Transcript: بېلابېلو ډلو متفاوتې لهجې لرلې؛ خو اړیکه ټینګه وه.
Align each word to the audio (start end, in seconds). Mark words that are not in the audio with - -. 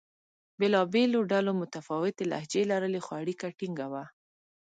بېلابېلو 0.59 1.19
ډلو 1.31 1.51
متفاوتې 1.61 2.23
لهجې 2.31 2.63
لرلې؛ 2.71 3.01
خو 3.05 3.11
اړیکه 3.21 3.47
ټینګه 3.57 3.87
وه. 3.91 4.03